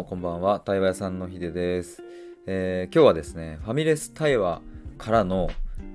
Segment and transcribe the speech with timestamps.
[0.00, 2.02] もこんばんは、対話屋さんのひでです、
[2.46, 4.62] えー、今日はですね、ファミレス対話
[4.96, 5.50] からの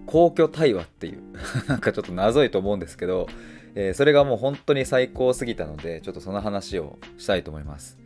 [0.05, 1.23] 皇居対話っていう
[1.67, 3.27] なんかちょっと謎いと思うんですけど、
[3.73, 7.97] えー、それがもう本当に最高すぎたので、ちょっとその話をしたいと思います。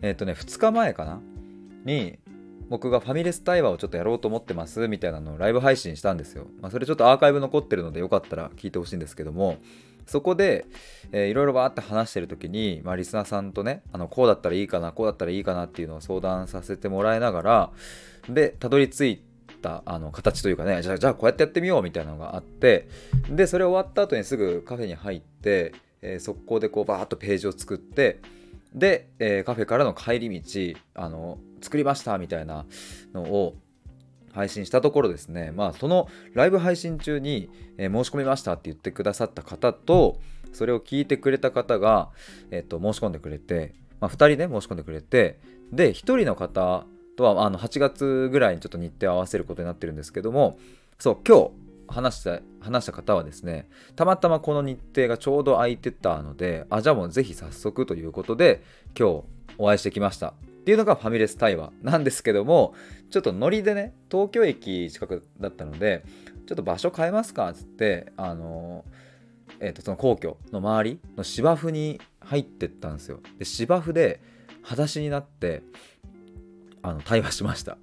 [0.00, 1.20] えっ、ー、とね、2日前かな？
[1.84, 2.20] に、
[2.68, 6.46] 僕がファミレス対話をちょっとやろうと思ってますみたいなのをライブ配信したんですよ。
[6.60, 9.56] まあ、それちょっとアーカイブ残ってるのでよかったら聞いてほしいんですけども、
[10.06, 10.66] そこで、
[11.12, 17.70] えー、いろいろバーって話してる時に、まあ、リスナーさんとねあのこうだったらいいかなこうだったらいいかなっていうのを相談させてもらいながら
[18.28, 19.22] でたどり着い
[19.62, 22.88] たあの形というかねじゃあじゃあこうやってやってみようみたいなのがあって
[23.28, 28.20] でそれ終わった後にすぐカフェに入って、えー、速攻でこうバーッとページを作って
[28.74, 32.66] で、えー、カフェからの帰り道あの作りましたみたいな
[33.12, 33.54] のを
[34.36, 40.20] 配信したところですね、まあ、そのライブ配信中に、え、申し込みましたって言ってくださった方と、
[40.52, 42.10] それを聞いてくれた方が、
[42.50, 45.38] えっ、と、申し込んでくれて、まあ、2人ね、申し込んでくれて、
[45.72, 46.84] で、1人の方
[47.16, 50.58] とは、あの、8月ぐらいにちょっと日程を合わせることになってるんですけども、
[50.98, 51.50] そう、今日、
[51.88, 58.64] 話した話した方はですねたまたまこの日程がちょうど空いてたのであじゃあもうぜひ早速ということで
[58.98, 59.22] 今日
[59.56, 60.28] お会いしてきました。
[60.30, 60.32] っ
[60.66, 62.74] ていうのがファミレス対話なんですけども
[63.10, 66.04] ちょっとノリでね東京駅近くだったので
[66.46, 68.84] ちょっと場所変えますかっつってあの
[69.60, 73.20] えー、とその皇居の周りの芝生に入ってったんですよ。
[73.38, 74.20] で芝生で
[74.62, 75.62] 裸足になって
[76.82, 77.78] あの対話しました。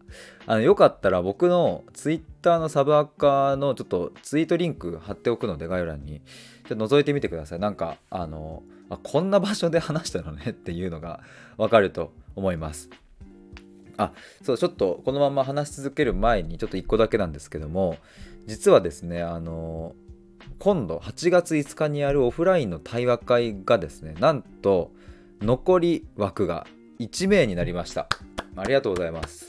[0.45, 6.21] あのよかったら僕のツイッターのサブアカのちょっとツイートリンク貼っておくので概要欄に。
[6.67, 7.59] ちょっと覗いてみてください。
[7.59, 11.21] なんかあのあこんな場所で話したのねっていうのが
[11.57, 12.89] わかると思います。
[13.97, 14.13] あ
[14.43, 17.97] そうちょっとこのまま話し続ける前にちょっと1個だけなんですけども
[18.47, 19.93] 実はですねあの
[20.59, 24.91] 今度8月5日にあるオフラインの対話会がですねなんと
[25.41, 26.65] 残り枠が
[26.99, 28.07] 1名になりました。
[28.55, 29.47] ありがとうございます、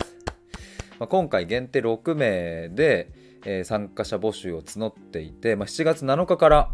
[0.98, 3.12] まあ、今回限定6名で、
[3.44, 6.70] えー、参加者募集を募っていて、まあ、7月7日から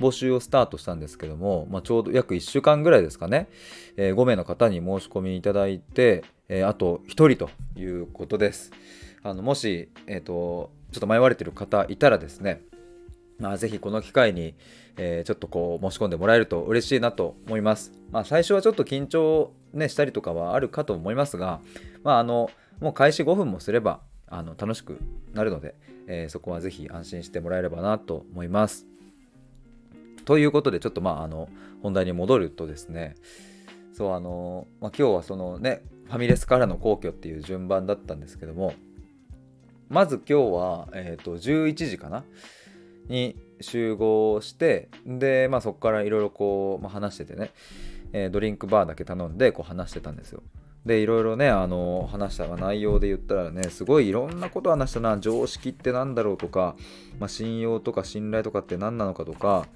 [0.00, 3.48] 募集をスタートしたんですけども、まあ、ちょうど約1週間ぐらいですかね、
[3.96, 8.72] えー、5名の方に申し込みいただいて、えー、あと1人ということです。
[9.22, 12.60] あのもし、えーと、ちょっと迷われてる方いたらですね、
[13.38, 14.54] まあ、ぜひこの機会に、
[14.96, 17.92] えー、ちょっとこう申し込んでもらえると嬉しいなと思います。
[18.10, 21.60] まあ、最初はちょっと緊張、ね、したりとかはあるかと思いますが、
[22.02, 22.50] まあ、あの
[22.80, 24.98] もう開始5分もすればあの楽しく
[25.32, 25.74] なるので、
[26.06, 28.93] えー、そこはぜひ安心してもらえればなと思います。
[30.24, 31.48] ということでちょっとまああの
[31.82, 33.14] 本題に戻るとですね
[33.92, 38.74] そうあの、まあ、今日はそのねファミレスからの皇居っていう順番だったんですけども
[39.88, 42.24] まず今日は、えーと、11時かな？
[43.08, 47.50] に集合してで、まあ、そこからいろいろこう、まあ、話しててね、
[48.12, 50.42] えー、ドリンクバーだけ頼んでこう話してたんですよ。
[50.84, 56.76] でいろいろねあの話した内容で言ったらねすごいいろんなこと話したな常識って何だろうとか、
[57.18, 59.66] まあ、信用とか信頼とかって何なのかとか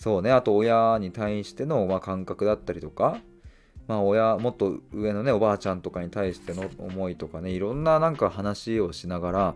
[0.00, 0.32] そうね。
[0.32, 3.18] あと親に対しての、まあ、感覚だったりとか
[3.86, 9.54] まあ親もっと上のねおばあちゃんとかに対しての思いとかねいろんななんか話をしながら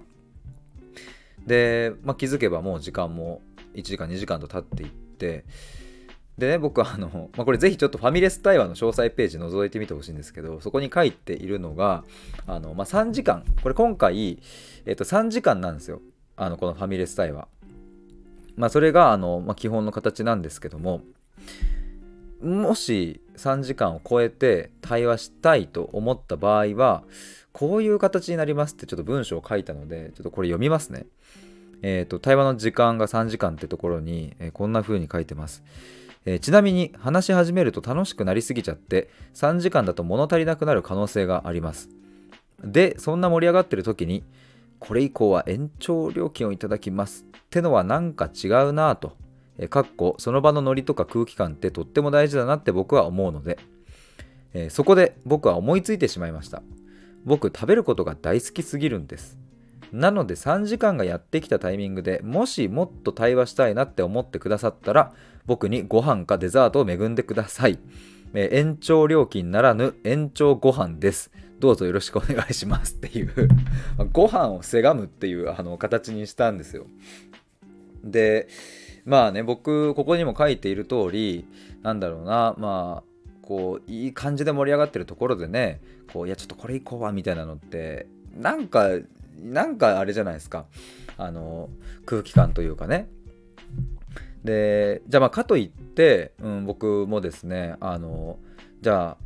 [1.46, 3.40] で、まあ、気づけばもう時間も
[3.74, 5.46] 1時間2時間と経っていって
[6.36, 12.04] でね僕はあの、まあ、これぜひちょっとファミレス対話の詳細ページ覗いてみてほしいんですけどそこに書いているのが
[12.46, 13.44] あの、まあ、3時間。
[13.62, 14.42] これ今回、
[14.84, 16.02] えっと、3時間なんですよ。
[16.36, 17.46] あのこのファミレス対話
[18.56, 21.02] まあ、それがあの、まあ、基本の形なんですけども
[22.42, 27.02] もし3時間を超えて対話したいと思った場合は
[27.52, 31.06] こういう形になりますってちょっと文章を書いたのでちょっとこれ読みますね。
[31.82, 35.62] えっ、ー、と対話の時間が3時間ってところに、えー、こんな風に書いてます。
[36.26, 41.88] えー、ちなみに話し始めると楽しくなりすぎちゃって3時間だと物足りなくなる可能性があります。
[42.62, 44.24] でそんな盛り上がってる時に
[44.78, 49.16] これ以降は延長料金をいただきますってのはなんか違うなぁと、
[49.58, 53.58] えかっこその場のノリとか空気感ってとっても大事だなって僕は思うので、
[54.52, 56.62] えー、そこで僕は思いついてしまいました。
[57.24, 59.38] 僕食べることが大好きすぎるんです。
[59.92, 65.12] なので3時間がやってきたタイミングでもしもっと対話したいなって思ってくださったら
[65.46, 67.78] 僕にご飯かデザートを恵んでください。
[68.34, 71.30] えー、延長料金ならぬ延長ご飯です。
[71.64, 73.48] どうぞよろしくお願いしますっていう
[74.12, 76.86] ご飯をせがむっていうあの形にしたんですよ。
[78.04, 78.48] で
[79.06, 81.46] まあね僕ここにも書いている通り
[81.82, 85.80] なんだろうなまあこういい感じで盛り上がってるところでね
[86.12, 88.90] こういやちょっとこれいこうわみたいなのってなんか
[89.42, 90.66] なんかあれじゃないですか
[91.16, 91.70] あの
[92.04, 93.08] 空気感というかね
[94.44, 98.38] でじゃあまあかといって、うん、僕もですねあの
[98.82, 99.23] じゃあ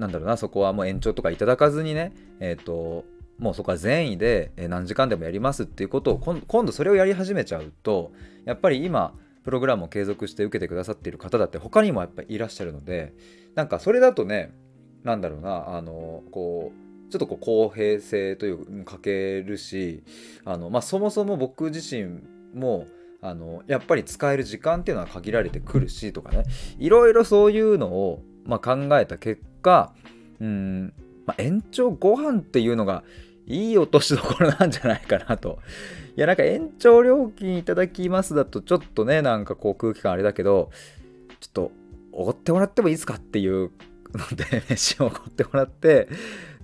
[0.00, 3.04] なんだろうなそこはもう延長とかいただかずにねえっ、と
[3.38, 8.12] もうそこは善意で何時間でもやりますっていうことを今度それをやり始めちゃうと
[8.44, 9.14] やっぱり今
[9.44, 13.14] プログラムを継続して受けてくださっている方だって他にもやっぱりいらっしゃるので
[13.54, 14.52] なんかそれだとね
[15.04, 20.02] なんだろうなあのこうちょっとこう公平性というかけるし
[20.44, 22.20] あの、まあ、そもそも僕自身
[22.54, 22.86] も
[23.22, 26.44] あのやっぱり使える時間っていうのは限られてくるしとかね
[26.78, 29.92] いろいろそういうのを、まあ、考えた結果
[30.40, 30.92] うん、
[31.26, 33.04] まあ、延長ご飯っていうのが
[33.46, 35.58] いい落としどころなんじゃないかなと。
[36.16, 40.70] いやなんか延長料金いただきますだとちょっとねなんかこう空気感あれだけど
[41.38, 41.72] ちょっと
[42.12, 43.70] おごってもらってもいいですかっていう
[44.12, 46.08] ので 飯をおごってもらって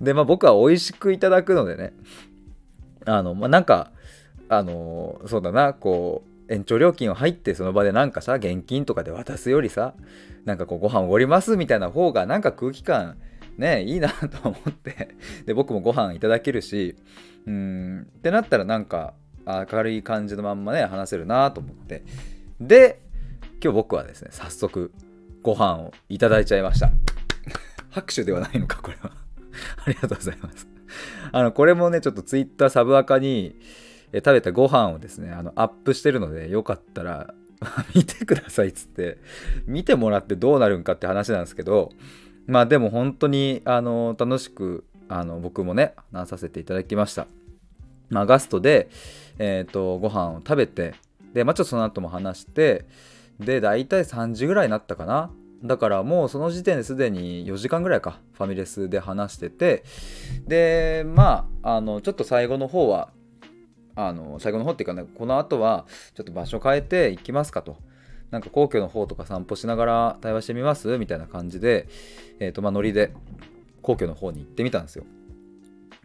[0.01, 1.93] でまあ僕は美味しくいただくのでね
[3.05, 3.91] あのまあなんか
[4.49, 9.93] あのそうだなこう延長料金を入ってその場でなんかさ現金とかで渡すよりさ
[10.45, 13.17] なんかこうご飯おごりますみたいな方がなんか空気感
[13.57, 15.15] ねいいなと思って。
[15.45, 16.95] で僕もご飯いただけるし
[17.45, 19.13] うんってなったらなんか
[19.45, 22.03] 明るい感じのまんまね話せるなと思って。
[22.59, 23.01] で
[23.61, 24.91] 今日僕はですね早速
[25.41, 26.91] ご飯をいただいちゃいました。
[27.89, 29.11] 拍手ではないのかこれは。
[29.85, 30.67] ありがとうございます。
[31.31, 33.55] あのこれもねちょっと Twitter サブアカに
[34.13, 37.33] え食べたご飯をですねあのアップしてるのでよかったら
[37.95, 39.17] 見てくださいっつって
[39.65, 41.91] 見てもらってどうなるんかって話なんですけど
[42.45, 47.27] まあでも本当にあの楽しくあの僕もね話させていただきました。
[48.09, 48.89] まあ、ガストで、
[49.37, 50.93] えーと、ご飯を食べて
[51.33, 52.85] で、まあ、ちょっとその後も話して
[53.39, 55.29] で大体3時ぐらいになったかな
[55.63, 59.83] だからもうその時点ですでに4時間ぐらいかファミレスで話してて
[60.47, 63.09] でまああのちょっと最後の方は
[63.97, 65.85] あの最後の方っていうかねこの後は
[66.15, 67.75] ちょっと場所変えて行きますかと
[68.31, 70.97] なんか皇居の方とか散歩しながら対話してみます？
[70.97, 71.87] みたいな感じで、
[72.39, 73.13] えっ、ー、と、まあ、ノリで
[73.81, 75.05] 皇居の方に行ってみたんですよ。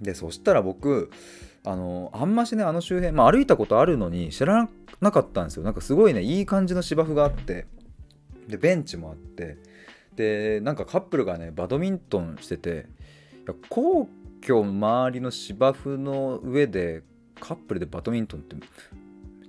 [0.00, 1.10] で、そしたら僕、
[1.64, 4.68] あの、あんましね、あの周辺、まあ、歩いたことあるのに知ら
[5.00, 5.64] なかったんですよ。
[5.64, 7.66] なんかすごいね、いい感じの芝生があって、
[8.46, 9.58] で、ベンチもあって、
[10.14, 12.86] で、なんかカップルがね、バドミントンしてて、
[13.34, 14.08] いや皇
[14.40, 17.02] 居周りの芝生の上で
[17.42, 18.62] カップルでバドミントンってめ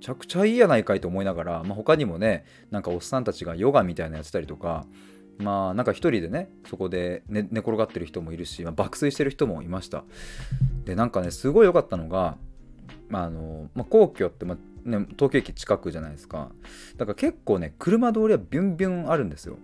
[0.00, 4.84] ちゃくちゃいいやないかいと思いながら、まあ、他にもねなんかおっさんたちがヨガみたいなやってたりとか
[5.38, 10.04] まあなんか一人でねそこで寝寝転がってる人もいるし、まあ、爆睡してる人もいました。
[10.84, 12.36] でなんかねすごい良かったのが、
[13.08, 16.50] まああのまあ、皇居って、まあね、東京駅近くじゃないですか。
[16.96, 19.56] だから結構ね車通りはビュンビュンあるんですよ。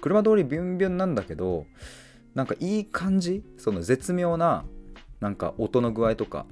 [0.00, 1.66] 車通りビュンビュンなんだけど
[2.34, 4.64] なんかいい感じその絶妙な
[5.20, 6.46] なんか音の具合とか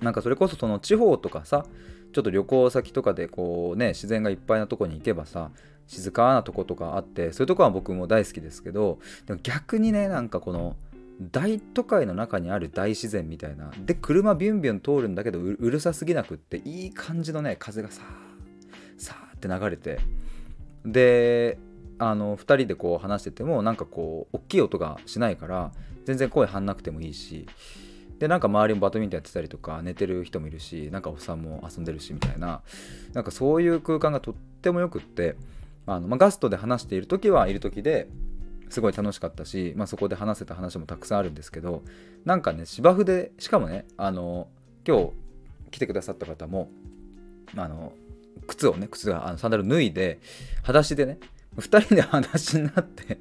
[0.00, 1.64] なんかそれこそその地方とかさ
[2.12, 5.50] ちょっと旅行先とかでこうね自然がいっぱいなとこに行けばさ
[5.86, 10.76] 静かなとことかあってそういうとこは僕も大好きですけどでも逆にねなんかこの
[11.20, 19.98] 大都会の中にある大自然みたいなで車ビュンビュン通るんだけどうるさすぎなくっていい感じのね風がさーさーって流れて
[20.84, 21.58] で
[21.98, 25.72] あの2人でこう話しててもなんかこう大きい音がしないから
[26.04, 27.46] 全然声張んなくてもいいし
[28.18, 32.62] でなんか周りもバドミントンやってたりとか寝てる人もいるしなんかおっさんも遊んでるしみたいな。
[33.12, 35.36] なんかそういう空間がとってもよくって
[35.86, 38.08] あの、まあ、ガストで話している時はいる時で
[38.68, 41.82] すごい楽しかったし、まあ、そこで話せた話もたくさんあるんですけど
[42.24, 44.48] なんかね芝生でしかもねあの
[44.86, 45.10] 今日
[45.70, 46.70] 来てくださった方も
[47.56, 47.92] あの
[48.46, 50.18] 靴をね靴があのサンダル脱いで
[50.62, 51.18] 裸足でね
[51.56, 53.18] 2人で裸足になって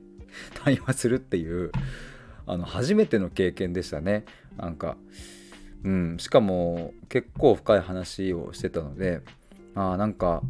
[0.64, 1.72] 対話するっていう
[2.48, 4.26] あの初めての経験でしたね。
[4.58, 4.98] なんか、
[5.84, 9.22] うん、しかも結構深い話をしてたので
[9.76, 10.42] あなんか、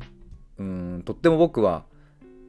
[0.58, 1.84] うん、とっても僕は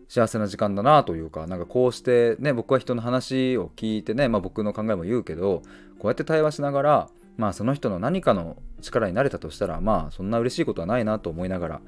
[0.09, 5.63] 幸せな時間だなというかなんかこうしてね僕は人の話を聞いてね、まあ、僕の考えも言うけど
[5.99, 11.81] こうやって対話しながらまあその人の何かの力になれたとしたらまあそんな嬉しいことはないなと思いながら、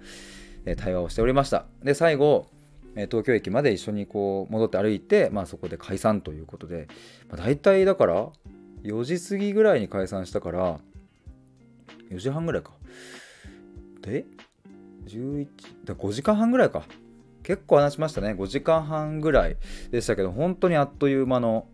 [0.64, 1.66] えー、対話をしておりました。
[1.82, 2.48] で最後
[2.94, 6.88] 東京駅まで一緒にこう戻って歩いて、まあ、そこで解散ということで、
[7.28, 8.28] まあ、大体だから
[8.82, 10.80] 4時過ぎぐらいに解散したから
[12.10, 12.72] 4時半ぐらいか。
[14.02, 14.24] で
[15.06, 15.46] 11
[15.84, 16.84] だ5時間半ぐらいか。
[17.42, 18.34] 結構話しましたね。
[18.38, 19.56] 5時間半ぐらい
[19.90, 21.66] でしたけど本当にあっという間の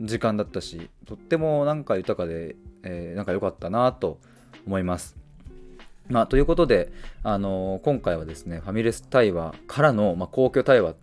[0.00, 4.18] 時間だったしとってもなんか豊かで、えー、なんか良かったなと
[4.66, 5.21] 思います。
[6.08, 6.92] まあ、ということで、
[7.22, 10.96] あのー、今回はですね、ファミレス対話からの、まあ、公共対話っ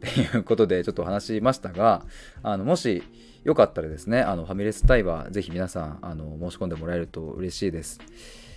[0.00, 2.04] ていうことでちょっと話しましたが、
[2.42, 3.02] あのもし
[3.44, 8.00] よかったらですね、あのファミレス対話、ぜひ皆さんあの申し込んでもらえると嬉しいです。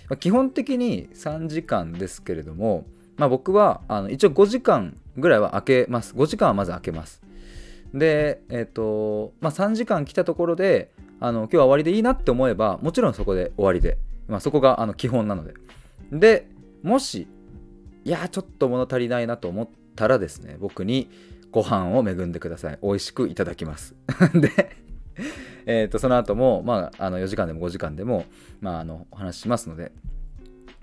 [0.08, 2.84] まあ、基本的に3時間ですけれども、
[3.16, 6.14] まあ、僕はあの一応5時間ぐらいは空けます。
[6.14, 7.22] 5時間はまず空けます。
[7.94, 15.54] でえっ、とまあ3時間来たところであの今日は終わりでいいなって思えばもちろんそこで終わりで、まあ、そこがあの基本なので
[16.12, 16.46] で
[16.82, 17.26] もし
[18.04, 21.10] いやちょっと物足りないなと思ったらですね僕に
[21.50, 22.78] ご飯を恵んでください。
[22.82, 23.94] 美味しくいただきます。
[24.34, 24.76] で
[25.66, 28.24] えとその後も、まあ、あの4時間でも5時間でも、
[28.60, 29.92] まあ、あのお話ししますので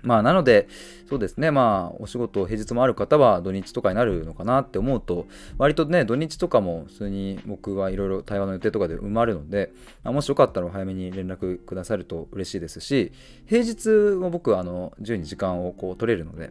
[0.02, 0.68] まあなので、
[1.08, 5.26] そうですね、まあお仕事平日もある方は土日とかになるのかなって思うと、
[5.58, 9.72] 割とね、土日とかも普通に僕はいろいろ対話の予定とかで埋まるので、
[10.04, 13.12] もしよかったら早めに連絡くださると嬉しいですし、
[13.46, 16.50] 平日も僕はあの自由に時間をこう取れるので、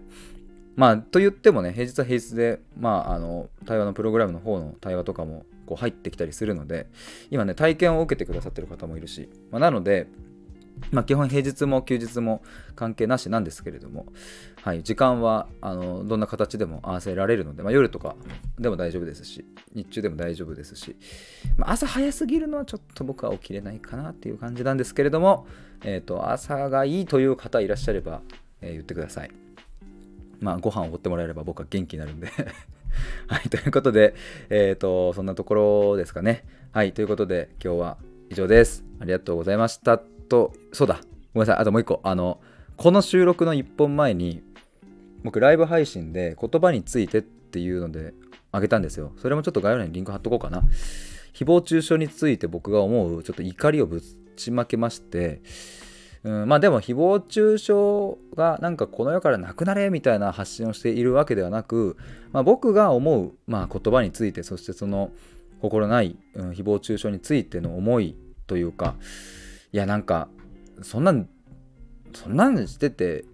[0.76, 6.88] まあと言ってもね、平日は平日で、まああの対話のプログラムの方の対話とかもこう入ってきたりするので、
[7.30, 10.08] 今ね、体験を受けてくださってる方もいるし、まあ、なので、
[10.92, 12.42] まあ、基本平日も休日も
[12.76, 14.06] 関係なしなんですけれども、
[14.64, 18.16] はい、時間はあのどんな形でも合わせられるので、まあ、夜とか
[18.58, 20.96] でも大丈夫ですし日中でも大丈夫ですし、
[21.58, 25.48] まあ、朝早すぎるのはちょっと僕は起きれないかなっていう感じなんですけれども、
[25.84, 28.22] えーと、朝がいいという方いらっしゃれば、
[28.62, 29.32] えー、言ってください。
[30.40, 32.32] まあ、ご飯をおってもらえれば僕は元気になるんで
[33.28, 34.16] はい、ということで、
[34.50, 36.46] えっ、ー、と、そんなところですかね。
[36.72, 37.98] はい、ということで今日は
[38.30, 38.84] 以上です。
[39.00, 40.19] ありがとうございました。
[40.30, 41.02] と、そうだ、
[41.34, 42.40] ごめんなさい、あともう一個、あの、
[42.78, 44.42] この収録の1本前に、
[45.24, 48.14] 僕、ライブ配信で言葉についてっていうので
[48.52, 49.12] あげたんですよ。
[49.18, 50.64] それもちょっと概要欄にリンク貼っとこうかな。
[51.34, 54.02] 誹謗中傷について僕が思うちょっと怒りをぶ
[54.36, 55.42] ちまけまして、
[56.24, 61.98] うん、まあでも誹謗中傷がなんかこの世からなくなれみたいな発信をしているわけではなく、
[62.32, 65.12] まあ、僕が思う、まあ、言葉についてそしてその
[65.62, 68.16] 心ない、うん、誹謗中傷についての思い
[68.48, 68.96] というか、
[69.72, 70.28] いやなんか
[70.82, 71.28] そんなん
[72.14, 73.26] そんなんしてて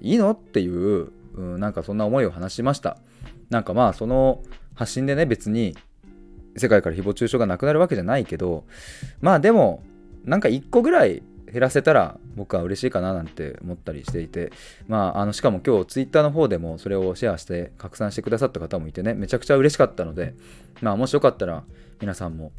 [0.00, 0.30] いいの？
[0.32, 2.98] っていう、うん、なんかそんな思いを話しました。
[3.50, 4.42] なんかまあその
[4.74, 5.76] 発信でね別に
[6.56, 8.64] 世界から誹謗中傷がなくなるわけじゃないけど
[9.20, 9.82] まあでも
[10.24, 14.52] なんか1個ぐらい減らせたら僕は嬉しいかななんて思ったりしていて
[14.86, 20.34] まああのしかも今日ツイッターの方でもそれをシェアして拡散してくださった方もいてねめちゃくちゃ嬉しかったので
[20.82, 21.64] まあもしよかったら
[22.00, 22.52] 皆さんも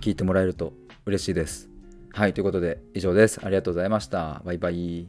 [0.00, 0.72] 聞いてもらえると
[1.06, 1.75] 嬉しいです。
[2.16, 3.44] はい、ということで以上です。
[3.44, 4.40] ありがとうございました。
[4.46, 5.06] バイバイ。